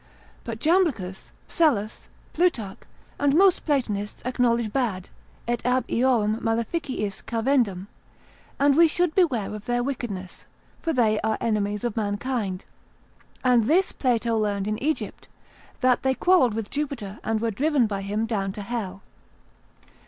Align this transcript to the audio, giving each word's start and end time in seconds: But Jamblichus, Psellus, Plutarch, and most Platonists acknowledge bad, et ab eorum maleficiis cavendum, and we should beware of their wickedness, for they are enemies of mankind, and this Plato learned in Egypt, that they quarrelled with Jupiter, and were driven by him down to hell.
But 0.43 0.59
Jamblichus, 0.59 1.31
Psellus, 1.47 2.07
Plutarch, 2.33 2.79
and 3.19 3.35
most 3.35 3.65
Platonists 3.67 4.23
acknowledge 4.25 4.73
bad, 4.73 5.09
et 5.47 5.63
ab 5.63 5.85
eorum 5.87 6.39
maleficiis 6.41 7.23
cavendum, 7.23 7.85
and 8.59 8.75
we 8.75 8.87
should 8.87 9.13
beware 9.13 9.53
of 9.53 9.67
their 9.67 9.83
wickedness, 9.83 10.47
for 10.81 10.91
they 10.91 11.19
are 11.19 11.37
enemies 11.39 11.83
of 11.83 11.95
mankind, 11.95 12.65
and 13.43 13.65
this 13.65 13.91
Plato 13.91 14.35
learned 14.35 14.67
in 14.67 14.81
Egypt, 14.81 15.27
that 15.81 16.01
they 16.01 16.15
quarrelled 16.15 16.55
with 16.55 16.71
Jupiter, 16.71 17.19
and 17.23 17.39
were 17.39 17.51
driven 17.51 17.85
by 17.85 18.01
him 18.01 18.25
down 18.25 18.51
to 18.53 18.63
hell. 18.63 19.03